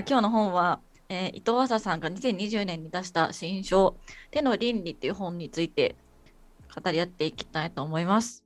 [0.00, 3.96] あ今日の本は、えー、伊藤浅さんが2020年に出した新書
[4.32, 5.94] 「手の倫理」っていう本について
[6.74, 8.42] 語り合っていきたいと思います。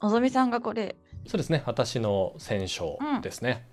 [0.00, 0.94] のぞみさんがこれ。
[1.26, 1.62] そうですね。
[1.66, 3.66] 私の選書ですね、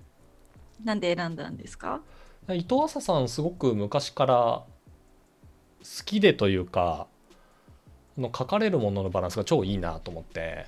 [0.79, 2.01] うん、なんで選んだんですか？
[2.49, 4.65] 伊藤浅さんすごく昔から好
[6.05, 7.05] きでというか
[8.17, 10.65] の書かれるもののバランスが超いいなと思って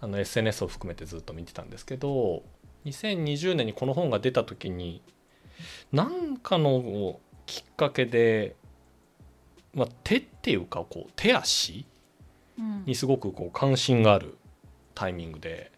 [0.00, 2.44] あの SNS を含めてずっと見てたんですけど
[2.84, 5.02] 2020年にこの本が出た時に
[5.92, 8.56] 何かのきっかけで、
[9.74, 11.86] まあ、手っていうかこう手足
[12.86, 14.36] にすごくこう関心がある
[14.94, 15.72] タイミングで、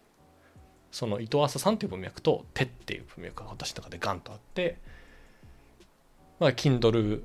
[0.91, 4.77] その伊藤浅さんっていう文脈と手っていう文脈が私の中でガンとあって、
[6.39, 7.21] まあ、Kindle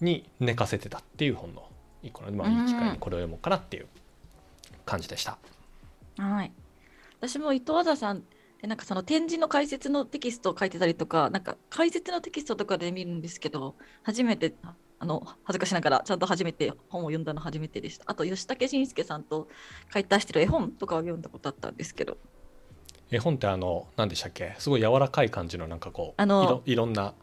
[0.00, 1.68] に寝かせてたっていう本の
[2.02, 3.86] 一個ので、まあ、いい機会にこれを読もうかなっていう
[4.84, 5.38] 感じでした。
[6.18, 6.52] はい。
[7.20, 8.22] 私も伊藤浅さん
[8.60, 14.54] でなんかその展示の解説のテキストを書いてたりとか、なんか解説のテキストとかで見るんですけど、初めて、
[14.98, 18.04] あの恥ずかしながら、ちゃんと初めて本を読んだの初めてでした。
[18.06, 19.48] あと、吉武慎介さんと
[19.92, 22.16] 書いて出してる絵本とかを読んだことあったんですけど。
[23.10, 24.54] 絵本ってあの、何でしたっけ？
[24.58, 27.14] すごい柔らかい感じの、なんかこう、あのいろんな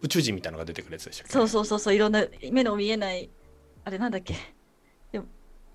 [0.00, 1.32] 宇宙人みたいなのが出てくるやつでしたっけ？
[1.32, 3.30] そうそうそうそう、いろんな目の見えない、
[3.84, 4.34] あれなんだっけ？
[4.34, 4.38] あ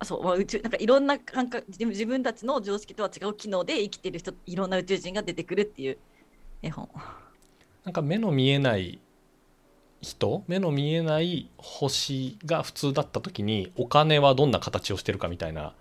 [0.04, 5.98] そう、まあ、宇宙なんかいろんな感覚自分たちの常識とは違う機能で生きてる人いろんな宇宙人が出てくるっていう
[6.62, 6.90] 絵本。
[7.84, 9.00] なんか目の見えない
[10.02, 15.74] 人目の見えない星が普通だった時にお金はどんな形をしてるかみたいな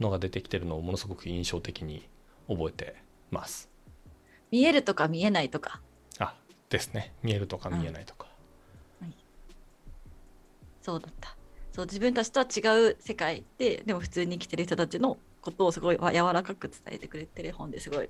[0.00, 2.08] のが出てきてるのをものすごく印象的に
[2.48, 2.96] 覚えて
[3.30, 3.68] ます。
[4.50, 5.80] 見えるとか見えないとか。
[6.18, 6.34] あ
[6.68, 7.12] ですね。
[7.22, 8.26] 見えるとか見えないとか、
[9.00, 9.14] はい、
[10.82, 11.36] そうだった
[11.72, 18.08] そう自分たちとは違う世界ででも普通に生きてる人たちのことをすごい柔らかく伝えてくれてる本ですごい。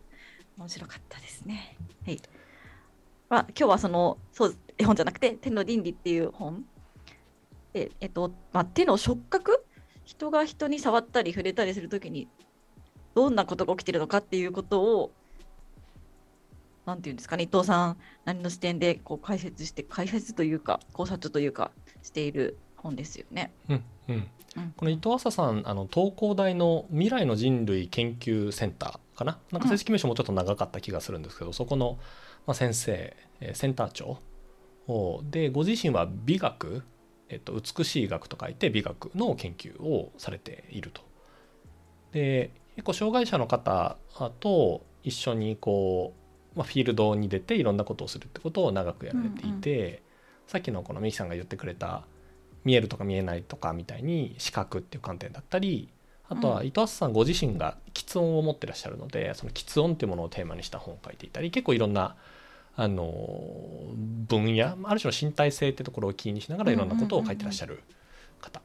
[0.58, 1.76] 面白かったですね。
[2.04, 2.20] はい。
[3.28, 6.64] まあ、今日はそのそう絵本じゃなくて手の倫理っていう本。
[7.72, 9.64] で、えっとまあ、手の触覚？
[10.04, 12.26] 人が人に触ったり触れたりするときに
[13.14, 15.12] どんなことが起きてるのかっていうことを
[16.84, 21.70] なんていうんですかね伊藤さん何の視点でこう解説して解説というか考察というか
[22.02, 23.52] している本ですよね。
[23.68, 24.28] うんうん。
[24.76, 29.38] この伊藤浅さんあの東工大の未来の人類研究センターかな？
[29.52, 31.98] なんか正式名称もちょっと長かった気がするんですけど、そこの、
[32.46, 34.18] まあ、先生、えセンター長
[35.30, 36.82] でご自身は美学、
[37.28, 41.02] えっと、美しい学と書いて美学の研究をされていると。
[42.10, 43.98] で結構障害者の方
[44.40, 46.12] と一緒にこ
[46.56, 49.98] う、まあ、フィールドに出ていろんなことをするってことを長くやられていて、うんうん、
[50.48, 52.04] さっきのこのミキさんが言ってくれた
[52.64, 55.88] 見えるとか見えないとかみたいに視覚っていう観点だったり
[56.28, 62.14] あとは伊藤さんご自身が喫音を持ってらっしゃるのでその喫音っていうものをテーマにした本を書いていたり結構いろんな
[62.76, 63.12] あの
[64.28, 67.82] 分野ある種の身体性ってところを気にしながらいろんなことを書いてらっしゃる
[68.40, 68.62] 方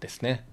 [0.00, 0.44] ですね。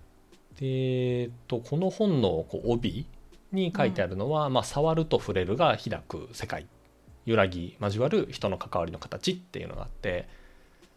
[0.59, 3.07] で、えっと、この本のこう帯
[3.51, 6.67] に書いてあるのは「まあ、触ると触れるが開く世界」
[7.25, 10.42] 「揺らぎ交わる人の関わりの形」っていうのがあって。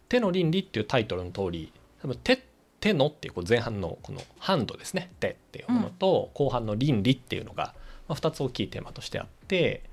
[0.09, 2.43] 手の倫理っていうタイトルの通り多分手
[2.79, 7.73] 手のっていうこう前半のこのハンドですね手っていうものと後半の倫理っていうのが
[8.09, 9.83] 2つ大きいテーマとしてあって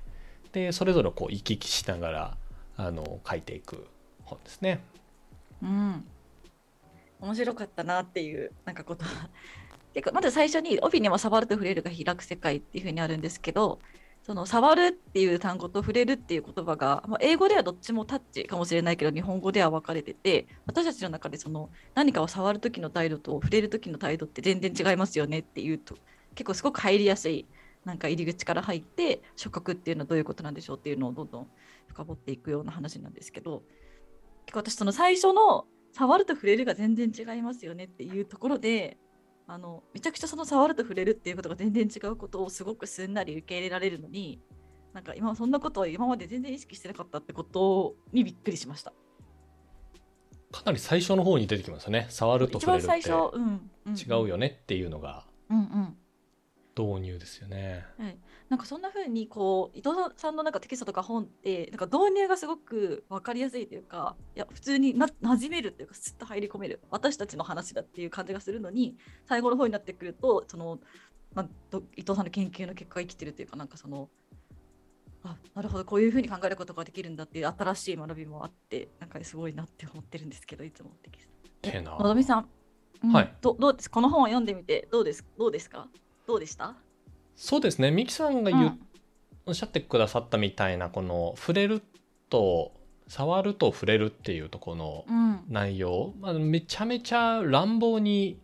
[0.53, 2.37] でそれぞれこう行き来しながら
[2.77, 3.87] あの書いていく
[4.23, 4.79] 本ですね。
[5.61, 6.03] うん。
[7.21, 9.05] 面白かったなっていうなんかこと
[9.93, 13.79] 結構まず最初に帯にも触ると触れるが開く世界っていうふうにあるんですけど
[14.25, 25.95] その触るっていう単語と触れるっていう言葉が、まあ、英語ではどっちもタッチかもしれないけど日本語では分かれてて私たちの中でその何かを触る時の態度と触れる時の態度って全然違いますよねっていうと
[26.33, 27.45] 結構すごく入りやすい
[27.85, 31.47] なんか入り口から入って触覚っていうのはどういうことなんでしょうっていうのをどんどん
[31.89, 33.61] 深掘っていくような話なんですけど
[34.47, 38.97] 結構私その最初の触ると触れるが全然違いますよねっていうところで
[39.47, 44.41] あのめちゃくちゃその触ると触れるっていうことが全然違うことをすごくすんなり受け入れられるのに
[44.93, 48.93] なんか今そんなことは今まで全然意識してなかったってことにびっくりしました。
[50.51, 52.07] かなり最初の方に出てきますね。
[52.09, 53.09] 触ると触れるって。
[53.09, 55.25] 違うよねっていうのが
[56.77, 58.17] 導入ですよね、はい、
[58.49, 70.79] なんかそんな風にこう伊藤さんのなんかテキストとか本ってなんか導入がすごく分かりやすいというかいや普通にな馴染めるっていうかすっと入り込める私たちの話だっていう感じがするのに最後の方になってくるとその、
[71.33, 74.09] まあ、伊藤さんの研究の結果が生きてるというかなんかその
[75.23, 81.33] あなるほどこういうふうに考えることができるんだっていう新しい学びもあってなんかすごいなって思ってるんですけどいつもテキスト。
[82.03, 82.49] のぞみさん、
[83.03, 83.89] うん、はい、どどうです？
[83.89, 85.87] この本を読んでみてどうですどうですか？
[86.27, 86.75] どうでした？
[87.35, 87.91] そうですね。
[87.91, 88.79] ミキさんが言、うん、
[89.45, 91.81] おっしゃってくださったみたいなこの触れるっ
[92.29, 92.71] と
[93.07, 95.39] 触ると触れるっていうところのうん。
[95.49, 98.39] 内容、まあ、めちゃめちゃ乱暴に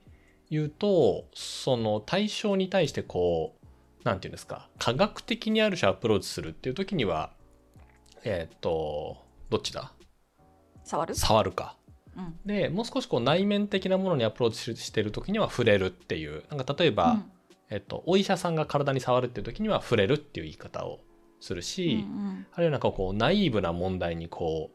[0.49, 3.55] 言うとその対象に対してこ
[4.03, 7.31] うなんていうんですか科学的にある種アプローチするっていう時には
[8.23, 9.17] えっ、と
[9.49, 9.91] どっちだ？
[10.83, 11.15] 触る？
[11.15, 11.75] 触るか。
[12.15, 12.35] うん。
[12.45, 16.43] でもう少しこう内面的なものにアプローチしてる時には触れるっていう。
[16.49, 17.31] なんか例えば、うん
[17.71, 20.99] えっと、お医者さんが体に触るっていう時には触れるっていう言い方を
[21.39, 24.69] するし、うんあるいはなんかこうナイーブな問題にこ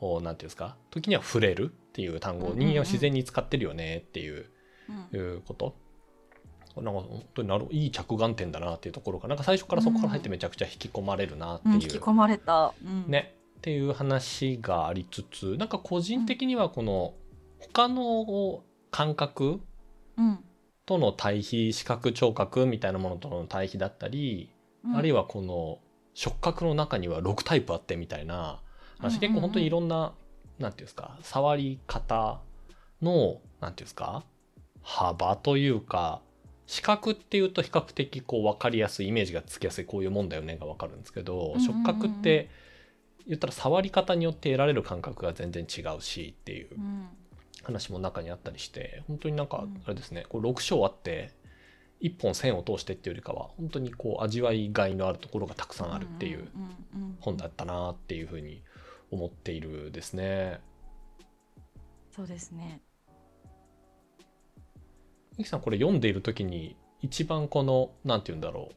[0.00, 0.76] うおなんていうんですか？
[0.90, 2.66] 時には触れるっていう単語をうんうんうん。
[2.68, 4.46] 人間は自然に使ってるよねっていう,、
[5.12, 5.18] うん。
[5.18, 5.76] いうこと。
[6.76, 9.34] なんか本当になるいい着眼点だなっていうところがな。
[9.34, 11.70] んか最初からそこから入ってめちゃくちゃ引き込まれるなってう。
[11.72, 11.74] ん。
[11.74, 13.34] いう、引き込まれた、うん、ね。
[13.58, 17.12] っていう話がありつつなんか個人的にはこの
[17.58, 19.60] 他の感覚
[20.16, 20.38] うん
[20.90, 24.50] との対比視覚聴覚みたいなものとの対比だったり、
[24.84, 25.78] うん、あるいはこの
[26.14, 28.56] 触覚の中には6タイプあってみたいなうんうんうん。
[29.12, 30.14] 話結構本当にいろんな
[30.58, 32.40] なんていうんですか触り方
[33.00, 34.24] のなんていうんですか
[34.82, 36.22] 幅というか
[36.66, 41.60] 視覚っていうと比較的こう分かりやすいイメージがつきやすいこういうもんだよねが分かるんですけど、うんうんうん。
[41.60, 42.50] 触覚って
[43.28, 46.68] 言ったら触り方によって得られる感覚が全然違うしっていう。
[46.76, 47.06] うん
[47.62, 49.82] 話も中にあったりして本当になんかうん。
[49.84, 51.32] あれですね、こう6章あって
[52.02, 56.48] 1本線を通してっていうよりかは本当にこう味わいがいのあるところがたくさんあるっていう
[57.20, 58.62] 本だったなっていうふうに
[59.10, 60.60] 思っているですね。
[62.10, 62.80] そうですね。
[65.36, 68.74] ゆきさんこれ読んでいる時に一番このなんて言うんだろう。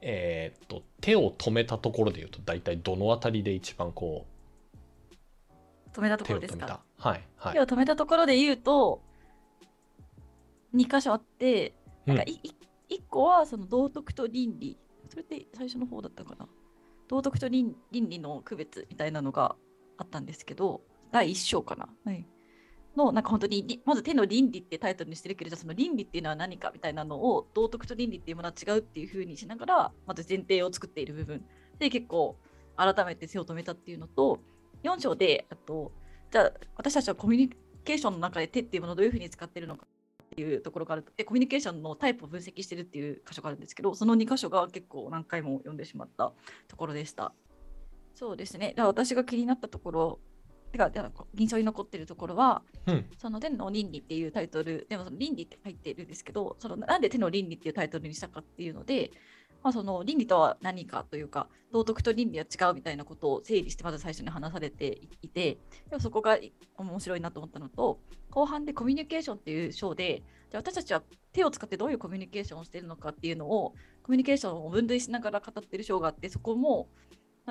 [0.00, 4.26] えーっと手を止めたところで言うと大体どのあたりで一番こ
[5.92, 6.66] 止めたところですか？
[6.66, 6.80] た？
[7.02, 7.52] はいはい。
[7.54, 9.02] 手を止めたところで言うと
[10.74, 11.74] 2箇所あって
[12.06, 14.78] なんかい、い1個はその道徳と倫理。
[15.08, 16.48] それって最初の方だったかな？
[17.08, 19.56] 道徳と倫倫理の区別みたいなのが
[19.98, 22.26] あったんですけど第1章かな、はい、
[22.96, 31.44] のなんか本当にりまず手の倫理ってタイトルにしてるけれどその倫理っていうのは何かみたいなのを道徳と倫理っていうものは違うっていうふうにしながらまず前提を作っている部分。
[31.78, 32.36] で結構
[32.76, 34.40] 改めて手を止めたっていうのと
[34.82, 35.92] 4章であと
[36.32, 37.50] じゃあ私たちはコミュニ
[37.84, 43.74] ケーションの中で手っていうものをどういうふうに使ってるのかっていうところがあるでコミュニケーションのタイプを分析してるっていう箇所があるんです。
[43.74, 46.32] けどその2箇所が結構何回も読んでしまった
[46.68, 47.34] ところでした。
[48.14, 48.72] そうですね。
[48.74, 50.20] だ私が気になったところ
[50.72, 51.02] てかで
[51.36, 53.06] 印象に残ってるところはうん。
[53.18, 59.10] その手の倫理っていうタイトルでもその倫理って入ってるんですけどそのなんで手の倫理っていうタイトルにしたかっていうので
[59.62, 66.38] まあ、その倫理とは何かというか道徳と倫理は違うみたいなことを整理してまず最初に話されていてでもそこが
[66.76, 68.00] 面白いなと思ったのと
[68.30, 76.88] 後半でコミュニケーションっていう章でじゃあ私たちは手を使ってどういうコミュニケーションをしているのかっていうのをコミュニケーションを分類しながら語ってる章があってそこも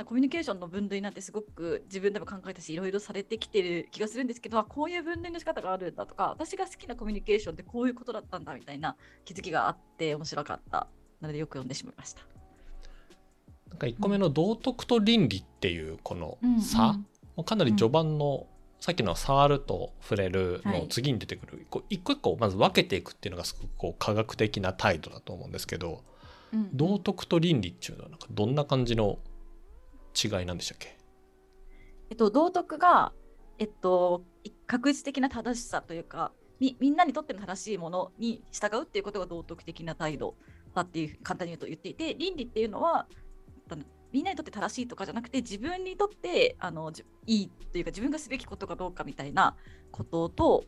[0.06, 10.88] コミュニケーションの分類なんてすごく自分でも考えたしいろいろされてきてる気がするんですけどこういう分類の仕方があるんだとか私が好きなコミュニケーションってこういうことだったんだみたいな気づきがあって面白かった。
[11.28, 12.22] のでよく読んでしまいました。
[13.70, 17.00] なんか1個目の道徳と倫理っていうこの差、
[17.46, 18.48] かなり序盤の、
[18.80, 20.82] さっきの触ると触れるはい。
[20.82, 26.04] の次に出てくる、一個一個まず分けていくっていうのがすごくこう科学的な態度だと思うんですけど
[26.52, 29.20] うん道徳と倫理っていうのはなんかどんな感じの
[30.22, 30.98] 違いなんでしたっけ？
[32.10, 33.14] えっと、道徳が、
[33.58, 40.36] えっと、い確実的な正しさというかみみんなにとっての正しいものに従うっていうことが道徳的な態度
[40.74, 43.08] だっていう簡単に言うと言っていて倫理っていうのは
[44.12, 46.92] みんなにとって正しいとかじゃなくて自分にとってあの
[47.26, 49.56] いいというか自分がすべきことかどうかみたいな
[49.92, 50.64] ことと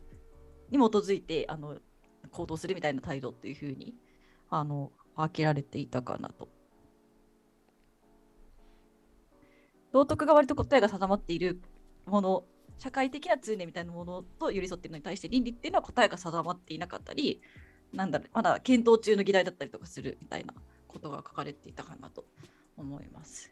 [0.70, 1.76] に基づいてあの
[2.30, 3.94] 行動するみたいな態度っていうふうに
[4.48, 6.48] あの分けられていたかなと。
[9.92, 11.60] 道徳が割と答えが定まっている
[12.06, 12.44] もの
[12.78, 17.40] 社会的な通念みたいなものと寄り添っているのに対して倫理っていうのは答えが定まっていなかったり
[17.94, 20.54] なんだろうまだ検討中の議題だったりとかするみたいな
[20.88, 22.24] ことが書かれていたかなと
[22.76, 23.50] 思います。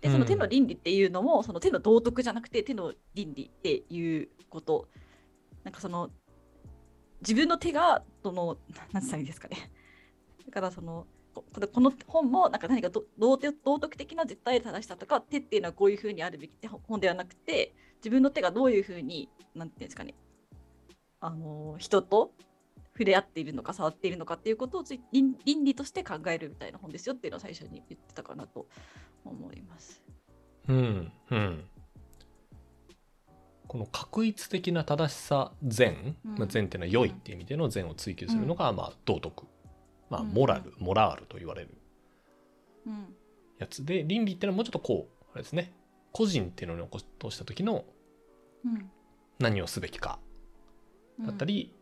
[0.00, 4.88] でその手の倫理っていうのも、その手の道徳じゃなくて手の倫理っていうこと。
[5.62, 6.10] なんかその
[7.20, 8.56] 自分の手がその
[8.92, 9.70] 何て言ったらいいですかね。
[10.46, 20.14] だからそのここの本もなんか何かど道徳道徳的な絶対正しさとか手っていうのはこういうふうにあるべきって本ではなくて自分の手がどういうふうになんていうんですかね。
[21.20, 22.32] あの人と
[23.00, 28.66] 触れ合っているのか触っているのかっていうことをつい倫倫理として考えるみたいな本ですよっていうのを最初に言ってたかなと
[29.24, 30.02] 思います。
[30.68, 31.64] うんうん。
[33.68, 36.34] この確一的な正しさ善、うん。
[36.36, 39.46] まあ、善っていうのは良いっていう意味での善を追求するのが、まあ、道徳、
[40.10, 40.28] まあ、うん。
[40.34, 41.70] モラル、モラールと言われる
[42.86, 43.14] うん。
[43.58, 45.72] やつで倫理っていうのはもうちょっとこうあれですね。
[46.12, 47.86] 個人っていうのに起ことした時の
[48.66, 48.90] うん。
[49.38, 50.18] 何をすべきか
[51.18, 51.72] うんだったり、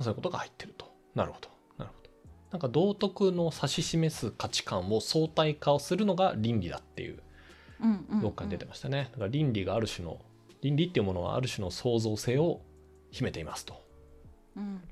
[0.00, 0.86] そういうことが入ってると。
[1.14, 1.48] なるほど。
[1.78, 2.10] なるほど。
[2.52, 7.22] なんか道徳の指し示す価値観を相対化をするのが倫理だっていう
[7.82, 10.18] うんうんどっかに出てましたね、だから倫理がある種の
[10.60, 12.60] 倫理っていうものはある種の創造性を
[13.10, 13.82] 秘めていますと。
[14.56, 14.82] うん。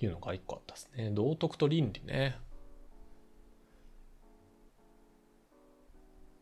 [0.00, 1.10] いうのが一個あったですね。
[1.12, 2.36] 道徳と倫理ね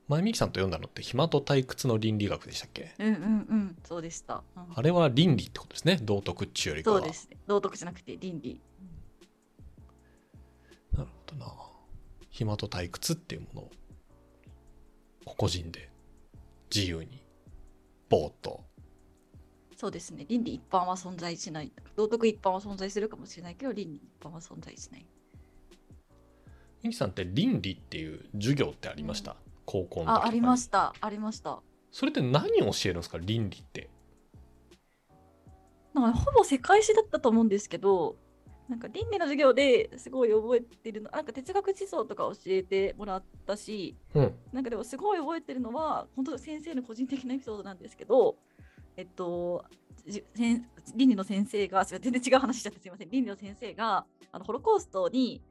[0.09, 2.95] 前美樹さんと読んだのって暇と退屈の倫理学でしたっけ？
[2.99, 3.19] うんうんう
[3.55, 3.77] ん。
[3.85, 4.65] そうでした、うん。
[4.75, 5.99] あれは倫理ってことですね。
[6.03, 6.99] 道徳っちゅうよりかは。
[6.99, 7.29] そうです。
[7.31, 8.61] ね道徳じゃなくて倫理。
[10.93, 11.53] なるほどな。
[12.31, 13.71] 暇と退屈っていうものを
[15.25, 15.89] 個々人で
[16.75, 17.23] 自由に
[18.09, 18.65] ぼーっと。
[19.77, 20.27] そうですね。
[20.29, 21.73] 倫理一般は存在しない。
[21.97, 25.07] 道徳一般は存在するかもしれないけど倫理一般は存在しない。
[26.83, 29.37] 美樹さんって倫理っていう授業ってありました、
[29.73, 30.93] 高校のあありました。
[31.01, 31.63] ありました。
[31.91, 33.17] それって何を教えるんですか？
[33.19, 33.89] 倫理って。
[35.95, 38.17] なんかほぼ世界史だったと思うんですけど
[38.69, 44.35] なんか倫理の授業ですごい覚えてるのなんか哲学思想とか教えてもらったしうん。
[44.53, 48.37] なんかでもすごい覚えてるのは本当先生の個人的なエピソードなんですけど
[48.97, 49.65] えっと
[50.07, 53.11] じせん倫理の先生が全然違う話しちゃってすいません。
[53.11, 55.43] 倫理の先生があのホロコーストに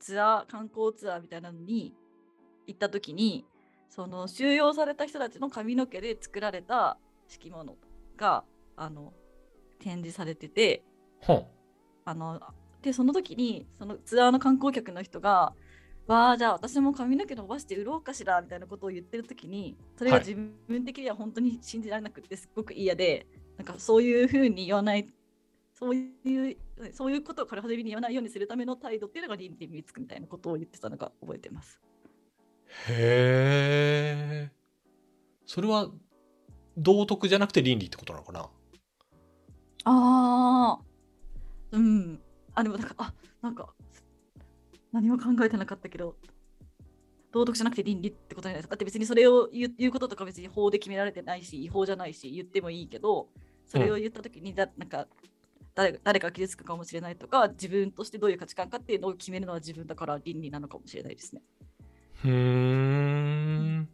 [0.00, 1.94] ツアー観光ツアーみたいなのに
[2.66, 3.44] 行った時に
[3.94, 6.98] その収容された人たちの髪の毛で作られた
[7.28, 7.76] 敷物
[8.16, 8.42] が
[8.76, 9.12] あの
[9.78, 10.82] 展示されてて
[12.04, 12.40] あの
[12.82, 15.54] でその時にそのツアーの観光客の人が
[16.08, 20.34] 「わあじゃあ私も髪の毛伸ばして売ろうかしら」みたいなことを言ってる時にそれがはい自
[20.66, 25.08] 分的には本当に信じられなくてすごく嫌でなんかそういうふうに言わない
[25.72, 26.56] そういう
[26.92, 31.80] そういうことを軽はずみに言わないようにするための態度っていうのが倫理につくみたいなことを言ってたのが覚えてます。
[32.88, 34.50] へえ
[35.46, 35.90] それは
[36.76, 38.50] 道徳じゃなくて倫理ってことなのかな？
[39.84, 40.80] ああ
[41.72, 42.20] うん。
[42.54, 43.74] あでもなんかあなんか
[44.92, 46.16] 何も考えてなかったけど
[47.32, 53.28] 道徳じゃなくて倫理ってことじゃないですかだって別にそれを言う言うこととか別に法で決められてないし違法じゃないし言ってもいいけど
[53.66, 55.08] それを言った時にだ、なんか
[55.74, 61.42] 誰誰か傷つくかもしれないとか自分としてどういう価値観かっていうのを決めるのは自分だから倫理なのかもしれないですね。
[62.24, 62.30] ふー。
[62.30, 63.88] ん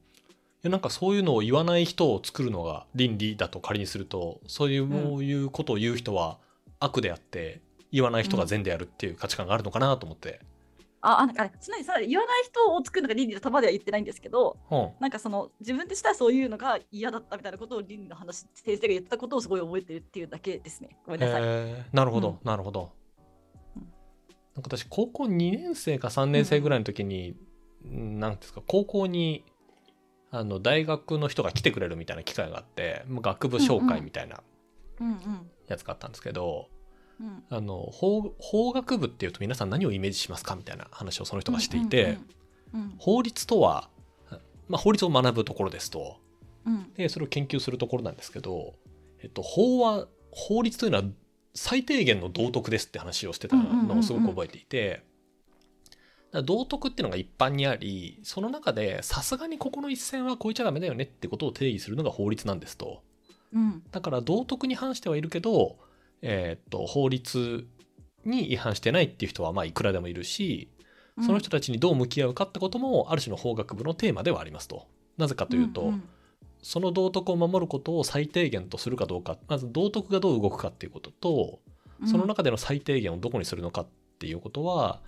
[0.63, 6.39] いやなんかそういうのを言わない人を作るのが倫理だと仮にするとそういう,、うんいうことを言う人は
[6.79, 7.61] 悪であって
[7.91, 10.41] 言わない人が善であるっていう価値観があるのかなと思って、
[11.01, 14.91] ああなんかあれつまりさ言わない人を作るのが倫理の束では言ってないんですけどうん。
[15.01, 20.91] なんかその自分としてはそういうのが嫌だったみたいなことを倫理の話先生が言ってたことをすごい覚えてるっていうだけですね。
[21.05, 21.43] ごめんなさい。
[21.43, 22.47] へーなるほど、うん。
[22.47, 22.93] なるほど、
[23.77, 23.83] うん。
[24.55, 27.50] なんか私高校2年生か3年生ぐらいの時に、うん
[27.85, 29.45] なんですか高校に
[30.31, 34.43] あの大学の人が来てくれるみたいな機会があってまあ学部紹介みたいな
[35.67, 36.69] やつがあったんですけど、
[37.21, 37.45] うん。
[37.51, 42.19] あの法法学部っていうと皆さん何をイメージしますかみたいな話をその人がしていて、
[42.99, 43.91] 法律とは、
[44.69, 46.19] まあ、法律を学ぶところですと。
[46.67, 46.93] うん。
[46.95, 48.75] でそれを研究するところなんですけど、
[49.23, 51.05] えっと、法は法律というのは
[51.55, 55.03] 最低限の道徳ですって話をしてたのをすごく覚えていて、
[56.33, 63.03] 道徳っていうのが一般にありその中でさすがにここの一線は越えちゃダメだよねってことを定義するのが法律なんですと。
[63.53, 65.77] うんだから道徳に反してはいるけど、
[66.23, 67.67] えーっと法律
[68.25, 70.69] に違反してないっていう人はまあいくらでもいるし
[71.17, 74.87] うんその人たちにどう向き合うかってこともある種の法学部のテーマではありますと。
[75.19, 76.03] なぜかというと、んん
[76.63, 81.59] その道徳を守ることを最低限とするかどうかまず道徳がどう動くかっていうことと
[82.03, 83.87] うんその中での最低限をどこにするのかっ
[84.19, 85.01] ていうことは、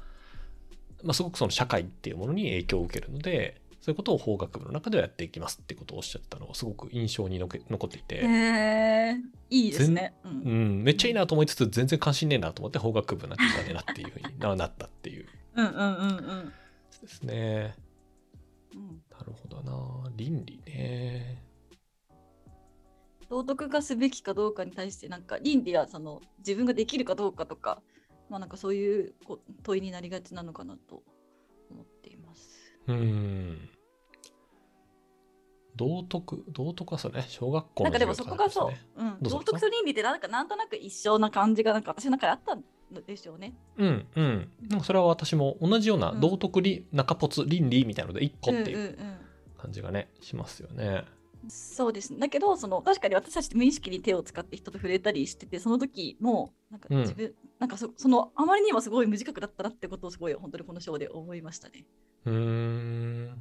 [1.03, 8.17] まあ、すごくその社会っていうものに影響を受けるのでそういうことを法学部の中ではやっていきますっていうことをおっしゃってたのがすごく印象に残残っていて。
[8.17, 9.17] へえ
[9.51, 10.15] いいですね。
[10.25, 16.53] ううんん、めっちゃいいなと思いつつ全然関心ねえなと思って法学部になっちゃったねなっていうふうにな なったっていううんうんうんうん
[17.03, 17.75] ですね。
[18.73, 21.43] うんなるほどな倫理ね。
[23.29, 27.83] 道徳化すべきかどうかに対してなんか倫理はその自分ができるかどうかとか
[28.33, 31.03] まあなんかそういうこ問いになりがちなのかなと
[31.71, 32.75] 思っています。
[32.89, 33.69] うん。
[35.77, 42.65] 道徳道徳はそうね小学校のなんかでもそ授こがそう、うん、道徳と倫理ってなんかなんとなく一緒な感じがなんか私の中であったん
[43.07, 43.53] でしょうね。
[43.77, 44.51] うんうん。
[44.71, 49.17] なんかそれは私も同じようなうん道徳理、中ポツ倫理みたいなので一個っていううんうんうん
[49.59, 51.05] 感じがねしますよね。
[51.49, 52.13] そうです。
[52.13, 52.19] ね。
[52.19, 56.99] だけど、その確かに私たち無意識に手を使って人と触れたりしてて、その時も、なんかうん。
[57.01, 61.85] 自分、なんかそそのあまりにもすごい無自覚だったなってことをすごい本当にこの章で思いましたね。
[62.27, 63.39] うーん。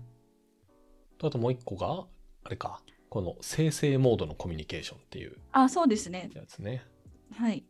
[1.17, 2.05] とあともう一個が
[2.43, 2.81] あれか。
[3.09, 6.29] この生成モードのコミュニケーションっていうあそうですね。
[6.33, 6.81] やつね。
[7.35, 7.65] はい。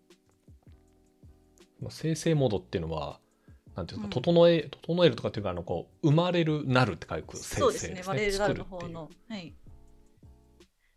[1.81, 3.19] まあ生成モードっていうのは
[3.75, 4.09] なんていうか、うん。
[4.11, 8.03] 整え整えるとかっていうかあのこう生まれるなるって書く生成そうですね。
[8.05, 8.93] バレルダルの作るっていう。
[8.93, 9.55] 方のはい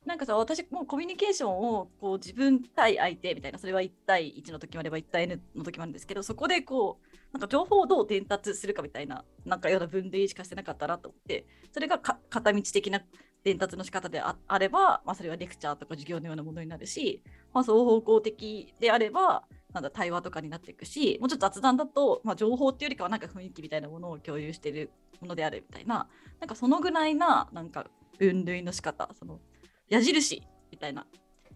[0.06, 13.02] なんかさ私もうコミュニケーションをこう自分対相手みたいなそれは1対1の時もあれば1対 N の時もあるんですけどそこでこうなんか情報をどう伝達するかみたいななんかような分類しかしてなかったなと思ってそれがか片道的な
[13.44, 26.06] 伝達の仕方でああれば、まあ、それはレクチャーとか授業のようなものになるし、まあ、双方向的であればなんだ対話とかになっていくしもうちょっと雑談だと、まあ、情報っていうよりかはなんか雰囲気みたいなものを共有しているものであるみたいな
[26.40, 27.86] なんかそのぐらいななんか
[28.18, 29.40] 分類の仕方その
[29.88, 31.06] 矢印みたいな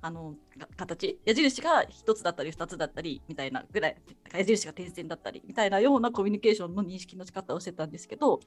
[0.00, 0.34] あの
[0.76, 1.18] 形。
[1.24, 3.96] 矢印が1つだったり2つだったりみたいなぐらい
[4.32, 8.40] 矢印が点線だったりみたいなようなコミュニケーションの認識の仕方をしてたんですけど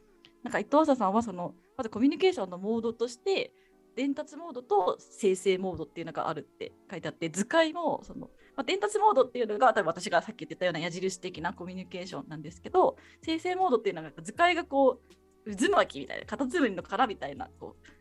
[0.43, 3.51] なんか伊藤浅さんはそのまずコミュニケーションのモードとして
[3.95, 14.99] 伝達モードと生成モードっていうのがあるって書いてあって図解もその、まあ、伝達モードっていうのが多分私がさっき言ってたような矢印的なコミュニケーションなんですけど生成モードっていうのが図解がこ
[15.45, 18.00] う渦巻きみたいなカタツムリの殻みたいなこう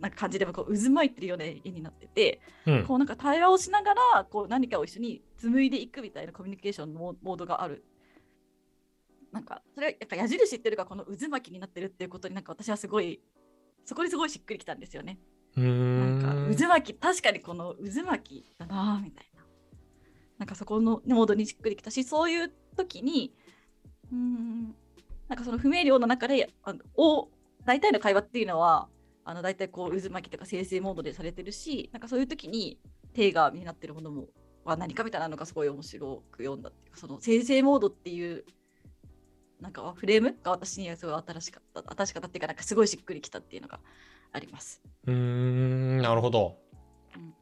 [0.00, 7.84] な感じでもこう渦巻いてるような絵になってて、うんこうなんか対話をしながらこう何かを一緒に紡いでいくみたいなコミュニケーションのモモードがある。
[9.32, 13.20] なんかそれはやっぱ矢印っていうかこの渦巻きになってるっていうことになんか私はすごい
[13.84, 15.18] そこにすごいしっくりきたんですよね。
[15.56, 19.42] うーんなんか渦巻き確かにこの渦巻きだなぁみたいな。
[20.38, 23.34] なんかそこのモードにしっくりきたしそういう時に
[24.10, 24.74] うーん
[25.28, 27.28] なんかその不明瞭の中であのお
[27.64, 28.88] 大体の会話っていうのは
[29.28, 32.78] あの大体こう渦巻きとか生成モードでされてるしなんかそういう時に
[33.12, 34.28] 定画になってるものも
[34.64, 38.46] は何かみたいなのがすごい面白く読んだっていうかその生成モードっていう
[39.60, 41.94] なんかフレームが私にはすごい新しかった。
[41.94, 43.80] 新しかったっていうかなんかすごいしっくりきたっていうのが
[44.32, 44.80] あります。
[45.06, 46.56] うーんなるほど、
[47.14, 47.34] うん。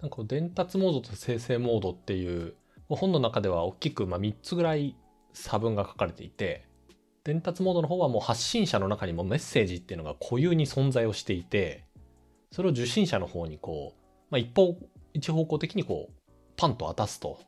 [0.00, 2.54] なんか伝達モードと生成モードっていう
[2.88, 4.96] 本の中では大きくまあ3つぐらい
[5.34, 6.64] 差分が書かれていて
[7.24, 11.84] 伝達モードの方はもう発信者の中にもメッセージっていうのが固有に存在をしていて
[12.50, 14.76] それを受信者の方にこう、まあ、一方
[15.12, 16.12] 一方向的にこう
[16.56, 17.40] パンと渡すと。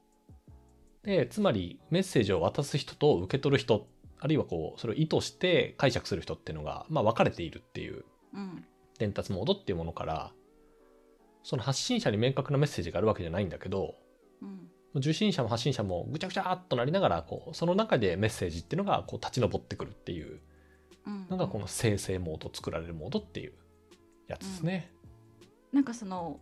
[1.02, 3.88] でつまりメッセージを渡す人と受け取る人
[4.20, 8.04] あるいはこうそれを意図して解釈する人っていうのが、まあ、分かれているっていう
[8.34, 8.64] うん。
[8.98, 10.32] 伝達モードっていうものから
[11.42, 13.96] その発信者に明確なメッセージがあるわけじゃないんだけど
[14.42, 20.40] うん受信者も発信者もぐちゃぐちゃっとなりながらこうその中でメッセージっていうのがこう立ち上ってくるっていう
[21.06, 23.52] うんのがこの生成モード作られるモードっていう
[24.28, 24.92] やつですね。
[25.72, 26.40] なんかその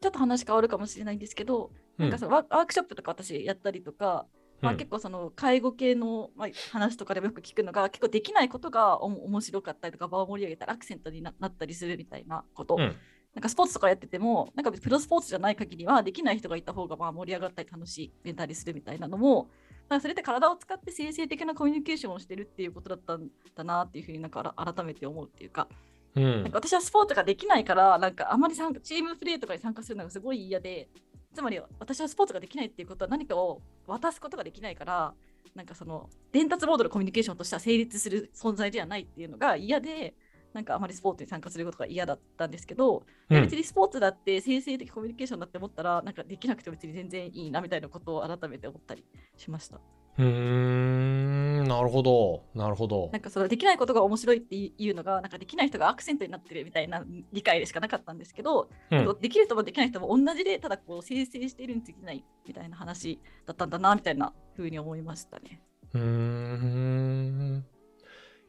[0.00, 4.26] ちょっと話変わるかもしれないんですけど、なんかそのワワークショップとか私やったりとか、
[4.60, 12.96] まあ、うん結構その介護系の、まあ、話とかでもよく聞くのが結構できないことがおも面白かったりとか場を盛り上げたらアクセントにななったりするみたいなこと、うん
[13.36, 19.48] なんかスポーツとかやっててもなんかプロスポーツじゃない限りはできない人がいた方がまあ盛り上がったり楽しめたりするみたいなのも
[19.88, 25.68] なんかそれって体を使って生成的なコミュニケーションをしてるっていうことだったんだなっていうふうになんか改めて思うっていうか
[26.16, 26.42] うん。
[26.42, 30.88] なんか私はスポーツができないから、なんかあまり参加チームプレーとかに参加するのがすごい嫌で、
[31.34, 35.12] つまり私はスポーツができないっていうことは何かを渡すことができないから、
[35.54, 40.14] なんかその伝達モードのコミュニケーションとしては成立する存在ではないっていうのが嫌で、
[40.56, 43.42] なんかあまりスポーツに参加することが嫌だったんですけど、うん。
[43.42, 49.04] 別にスポーツだって生成的コミュニケーションだって思ったら、なんかできなくて別に全然いいなみたいなことを改めて思ったり
[49.36, 49.76] しました。
[50.18, 51.64] うーん。
[51.64, 52.42] なるほど。
[52.54, 53.10] なるほど。
[53.12, 59.16] なんかそのできないことが面白いっていうのが、なんかできない人がアクセントになってるみたいな理解でしかなかったんですけど、うん。
[59.20, 65.60] できる人もできない人も同じで、ただこう生成しているに過ぎないみたいな話だったんだなみたいな風に思いましたね。
[65.92, 67.66] うーん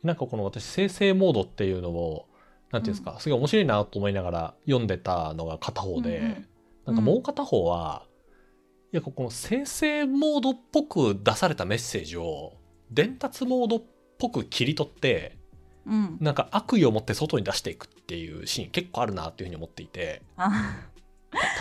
[0.08, 2.28] なんかこの私生成モードっていうのを
[2.72, 6.48] なんていうんですか、すごい面白いなと思いながら読んでたのが片方で、うんうん
[6.88, 8.06] なんかもう片方は、
[8.94, 12.54] いやこの生成モードっぽく出されたメッセージを
[12.90, 13.84] 伝達モードっ
[14.18, 15.38] ぽく切り取って
[15.86, 16.18] うん。
[16.22, 20.22] なんか悪意を持って外に出していくっていうシーン結構あるなっていうふうに思っていて。
[20.38, 20.78] あ。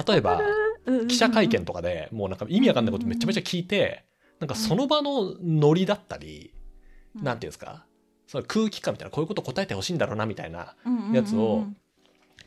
[0.06, 0.40] 例えば
[0.86, 4.04] うん記者会見とかでもうなんか意味わかんないことめちゃめちゃ聞いて
[4.38, 6.54] なんかその場のノリだったり、
[7.14, 7.86] なんていうんですか
[8.26, 10.74] その空気感みたいなこういうこと答えてほしいんだろうなみたいな
[11.12, 11.66] やつを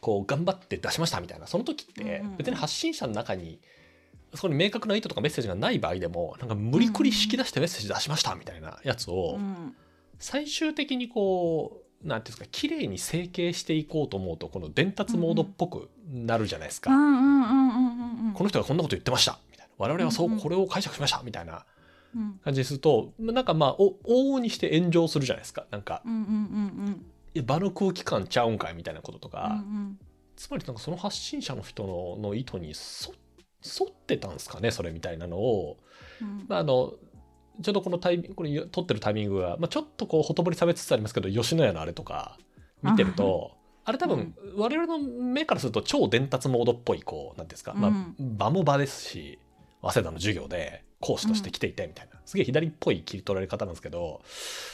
[0.01, 3.59] こう頑張って出しましたみたいなその時って別に発信者の中に
[4.33, 9.75] そこに明確な意図とかメッセージがない場合でもなんか無理くり引き出してメッセージ出しましたみたいなやつをうん
[10.21, 16.91] 最終的にこうなんていうんですか綺麗に整形していこうと思うとこの伝達モードっぽくなるじゃないですか。
[18.33, 19.39] この人がこんなこと言ってました。
[19.51, 19.73] みたいな。
[19.77, 21.21] 我々はそうこれを解釈しました。
[21.23, 21.61] みたいなうん
[22.43, 25.65] 感じにするとなんかまあお往々にして炎上するじゃないですか。
[25.71, 29.63] なんかうんうんうんい場の空気感ちゃうんかいみたいなこととうんか、
[30.35, 31.85] つまりなんかその発信者の人
[32.19, 32.73] のの意図に沿
[33.63, 35.77] 沿ってたんですかねそれみたいなのを、
[36.21, 36.45] うん。
[36.47, 36.93] まあ、あの
[37.61, 42.37] ちょうどこのタイミングこれ撮ってるタイミングは、まあ、ちょっとこうほとぼり冷めつつありますけど吉野家のあれとか
[42.81, 43.57] 見てると。
[43.85, 48.37] あれ多分我々の目からすると超伝達モードっぽいこうなんていうんですか、まあうん。
[48.37, 49.39] 場も場ですし
[49.81, 54.21] 早稲田の授業で講師として来ていてみたいな、すげえ左っぽい切り取られ方なんですけど、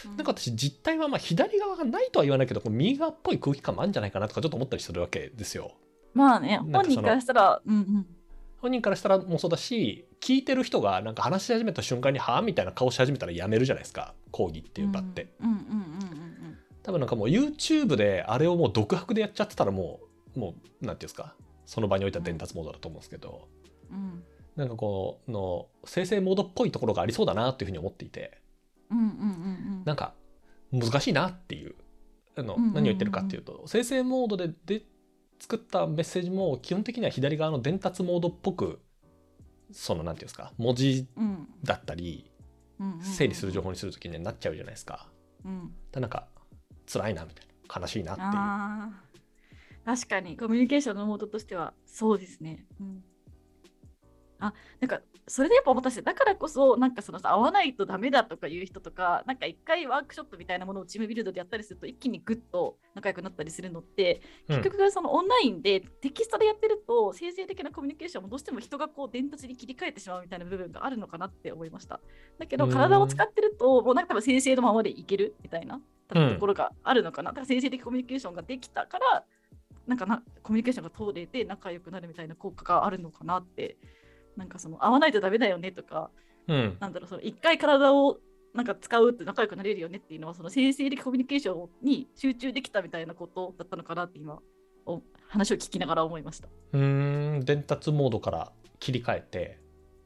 [0.06, 0.18] うん。
[0.18, 5.72] なんか私実態はまあ左側がないとは言わないけどこう右側っぽい空気感もあるんじゃないかなとかちょっと思ったりするわけですよ。
[6.14, 8.06] まあね本人からしたらうんうん。
[8.58, 14.16] 本人からしたらもそうだし聞いてる人がなんか話し始めた瞬間に「はあ?」みたいな顔し始めたらやめるじゃないですか。
[14.32, 15.28] 講義っていう場って。
[15.40, 20.02] うんうんうんうん多分なんかもう YouTube であれをもう独白でやっちゃってたらも
[20.36, 21.34] うもうなんていうんですか。
[21.66, 23.48] その場においては伝達モードだと思うんですけど、
[23.90, 24.24] うんうん
[24.56, 28.40] なんかこの生成モードっぽいところがありそうだなっていうふうに思っていて。
[28.90, 29.16] うんうんうんう
[29.82, 29.84] ん。
[29.86, 30.14] なんか
[30.72, 31.76] 難しいなっていう。
[32.38, 32.74] あのうんうんうんうん。
[32.76, 34.84] 何を言ってるかっていうと生成モードでで
[35.40, 38.80] 作ったメッセージも基本的には左側の伝達モードっぽく
[39.72, 42.32] そのなんていうんですか文字うんだったり
[42.80, 45.08] うんうん整理する情報にするときにはなっちゃうじゃないですか。
[45.44, 45.74] うん。
[45.92, 46.28] だなんか
[46.92, 49.06] 辛いなみたいな悲しいなっていう。
[49.86, 52.66] 確かにコミュニケーションのモードとしてはそうですね。
[52.80, 53.04] うん、
[54.48, 72.00] あなんかそれでやっぱ思ったしだからこそなんかそのさ合わないとダメだとかいう人とかなんか一回ワークショップみたいなものをチームビルドでやったりすると一気にグッと仲良くなったりするのってうん結局そのオンラインでテキストでやってると生成的なコミュニケーションもどうしても人がこう伝達に切り替えてしまうみたいな部分があるのかなって思いました。
[72.38, 77.32] だけどうん体を使ってるともうなんか多分生成のままでいけるみたいなところがあるのかな。
[77.32, 79.24] だから生成的コミュニケーションができたから
[79.88, 83.78] なんかなコミュニケーションが通れて仲良くなるみたいな効果があるのかなって
[84.38, 86.12] なんかその合わないとダメだよねとか
[86.48, 86.78] うん。
[86.80, 88.20] なんだろうその一回体を
[88.54, 94.40] なんか使うって仲良くなれるよねっていうのはその生成的コミュニケーションに集中できたみたいなことだったのかなって今
[94.86, 96.48] お話を聞きながら思いました。
[96.74, 97.46] うーん。
[97.46, 99.60] 伝達モードから切り替えて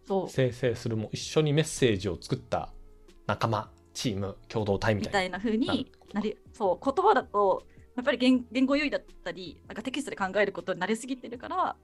[0.08, 0.30] そう。
[0.30, 2.74] 生成するも一緒にメッセージを作った
[3.28, 5.38] 仲間チーム共同体みたいな。
[5.38, 7.64] 風なになりそう言葉だと
[7.96, 11.76] やっぱり言言語優位だったりなんかテキストで考えることに慣れすぎてるから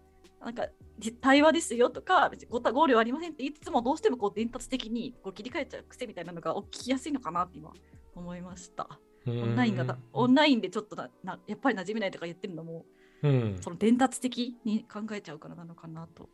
[0.46, 0.68] なんか
[1.00, 7.74] じ対話ですよとか別にごた合理はありませんって言いつつもどうしてもこう伝達的にこう切り替えちゃう癖みたいなのが起きやすいのかなって今
[8.14, 8.88] 思いました。
[9.28, 12.86] オオンラインがだオンラインでちょっとななやっぱり馴染めないとか言ってるのも
[13.24, 13.58] うん。
[13.60, 16.30] その伝達的に考えちゃうからなのかなと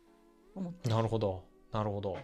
[0.54, 0.90] 思って。
[0.90, 1.44] なるほど。
[1.72, 2.18] なるほど